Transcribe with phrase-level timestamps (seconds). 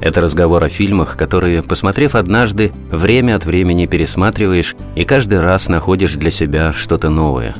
[0.00, 6.14] это разговор о фильмах, которые, посмотрев однажды, время от времени пересматриваешь и каждый раз находишь
[6.14, 7.54] для себя что-то новое.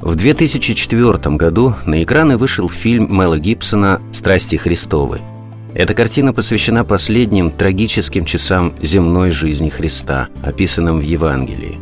[0.00, 5.20] В 2004 году на экраны вышел фильм Мэла Гибсона «Страсти Христовы».
[5.74, 11.78] Эта картина посвящена последним трагическим часам земной жизни Христа, описанным в Евангелии.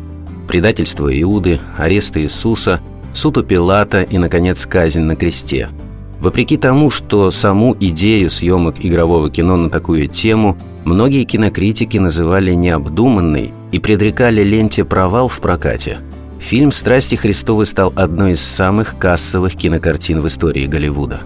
[0.47, 2.79] Предательство Иуды, арест Иисуса,
[3.13, 5.69] суд у Пилата и, наконец, казнь на кресте–
[6.21, 13.51] Вопреки тому, что саму идею съемок игрового кино на такую тему многие кинокритики называли необдуманной
[13.71, 15.97] и предрекали ленте провал в прокате,
[16.39, 21.21] фильм «Страсти Христовы» стал одной из самых кассовых кинокартин в истории Голливуда.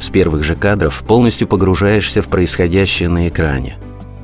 [0.00, 3.76] С первых же кадров полностью погружаешься в происходящее на экране.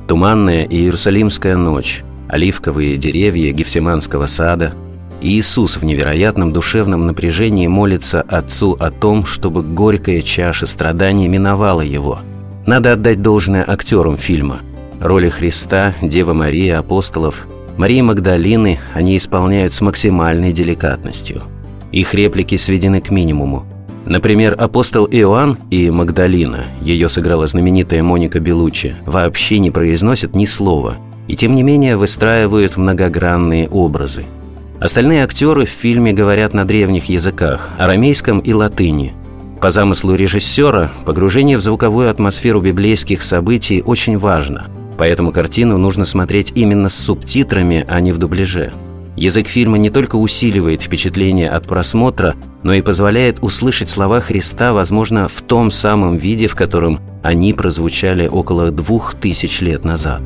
[0.09, 4.73] Туманная Иерусалимская ночь, оливковые деревья Гефсиманского сада–
[5.21, 12.19] Иисус в невероятном душевном напряжении молится Отцу о том, чтобы горькая чаша страданий миновала его.
[12.65, 14.59] Надо отдать должное актерам фильма.
[15.01, 17.47] Роли Христа, Девы Марии, апостолов,
[17.77, 21.43] Марии Магдалины они исполняют с максимальной деликатностью.
[21.91, 23.65] Их реплики сведены к минимуму.
[24.05, 30.95] Например, апостол Иоанн и Магдалина, ее сыграла знаменитая Моника Белуччи, вообще не произносят ни слова,
[31.27, 34.23] и тем не менее выстраивают многогранные образы–
[34.79, 39.13] Остальные актеры в фильме говорят на древних языках– арамейском и латыни.
[39.59, 46.53] По замыслу режиссера, погружение в звуковую атмосферу библейских событий очень важно, поэтому картину нужно смотреть
[46.55, 48.71] именно с субтитрами, а не в дубляже.
[49.17, 55.27] Язык фильма не только усиливает впечатление от просмотра, но и позволяет услышать слова Христа, возможно,
[55.27, 60.21] в том самом виде, в котором они прозвучали около двух тысяч лет назад.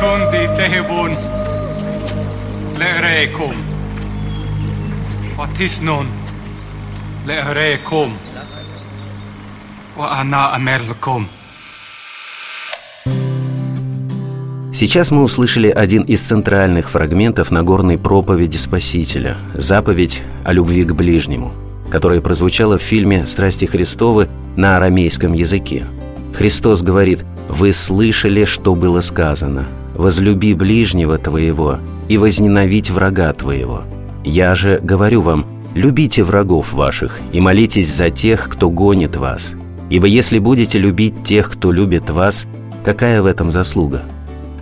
[0.00, 1.12] Tehevun
[2.78, 3.52] le'rekum
[5.38, 6.06] watisnon
[7.26, 8.10] le'rekum
[9.98, 11.28] wa ana амерлкум
[14.72, 21.52] Сейчас мы услышали один из центральных фрагментов Нагорной проповеди Спасителя– заповедь о любви к ближнему,
[21.90, 25.84] которая прозвучала в фильме «Страсти Христовы» на арамейском языке.
[26.32, 29.66] Христос говорит «Вы слышали, что было сказано,
[30.00, 31.78] возлюби ближнего твоего
[32.08, 33.82] и возненавидь врага твоего.
[34.24, 35.44] Я же говорю вам,
[35.74, 39.52] любите врагов ваших и молитесь за тех, кто гонит вас.
[39.90, 42.46] Ибо если будете любить тех, кто любит вас,
[42.84, 44.02] какая в этом заслуга?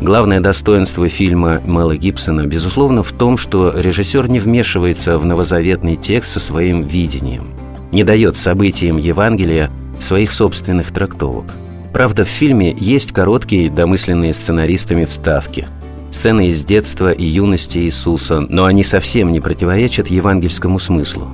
[0.01, 6.33] Главное достоинство фильма Мэла Гибсона, безусловно, в том, что режиссер не вмешивается в новозаветный текст
[6.33, 7.49] со своим видением,
[7.91, 9.71] не дает событиям Евангелия
[10.01, 11.47] своих собственных трактовок–
[11.99, 15.67] Правда, в фильме есть короткие, домысленные сценаристами вставки.
[16.13, 21.27] Сцены из детства и юности Иисуса, но они совсем не противоречат евангельскому смыслу.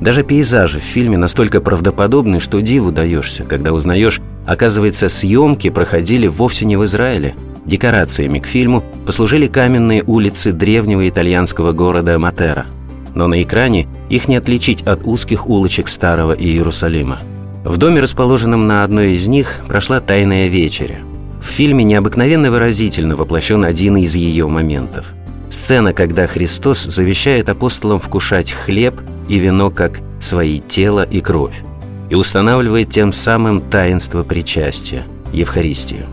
[0.00, 6.66] Даже пейзажи в фильме настолько правдоподобны, что диву даешься, когда узнаешь, оказывается, съемки проходили вовсе
[6.66, 7.36] не в Израиле.
[7.64, 12.66] Декорациями к фильму послужили каменные улицы древнего итальянского города Матера.
[13.14, 17.20] Но на экране их не отличить от узких улочек Старого Иерусалима.
[17.64, 21.00] В доме, расположенном на одной из них, прошла тайная вечеря.
[21.42, 25.06] В фильме необыкновенно выразительно воплощен один из ее моментов.
[25.50, 28.94] Сцена, когда Христос завещает апостолам вкушать хлеб
[29.28, 31.62] и вино как свои тело и кровь
[32.08, 36.06] и устанавливает тем самым таинство причастия, Евхаристию.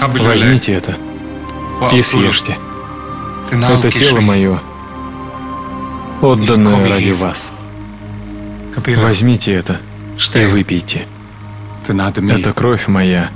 [0.00, 0.96] Возьмите это
[1.92, 2.56] и съешьте.
[3.50, 4.60] Это тело мое,
[6.20, 7.52] отданное ради вас.
[8.86, 9.80] Возьмите это
[10.34, 11.06] и выпейте.
[11.86, 13.30] Это кровь моя,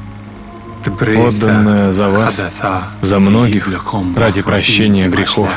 [0.86, 2.42] отданная за вас,
[3.00, 3.68] за многих,
[4.16, 5.48] ради прощения грехов.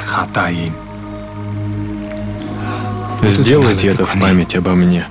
[3.24, 5.08] Сделайте это в память обо мне.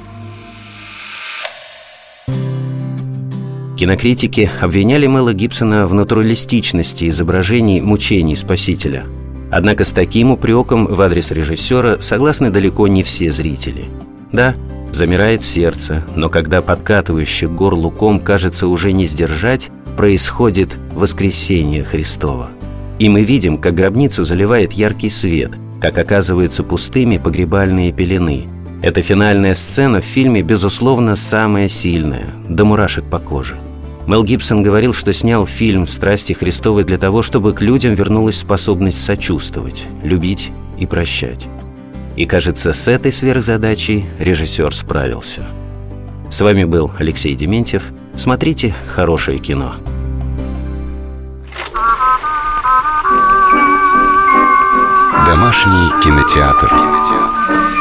[3.76, 9.04] Кинокритики обвиняли Мэла Гибсона в натуралистичности изображений мучений Спасителя.
[9.50, 13.86] Однако с таким упреком в адрес режиссера согласны далеко не все зрители–
[14.34, 14.54] да,
[14.92, 22.50] замирает сердце, но когда подкатывающий горлу ком кажется уже не сдержать, происходит воскресение Христова.
[22.98, 28.46] И мы видим, как гробницу заливает яркий свет, как оказываются пустыми погребальные пелены.
[28.82, 33.56] Эта финальная сцена в фильме, безусловно, самая сильная, до мурашек по коже.
[34.06, 39.02] Мел Гибсон говорил, что снял фильм «Страсти Христовы» для того, чтобы к людям вернулась способность
[39.02, 41.46] сочувствовать, любить и прощать.
[42.16, 45.46] И, кажется, с этой сверхзадачей режиссер справился.
[46.30, 47.82] С вами был Алексей Дементьев.
[48.16, 49.74] Смотрите хорошее кино.
[55.26, 56.68] Домашний кинотеатр.
[56.68, 57.73] кинотеатр.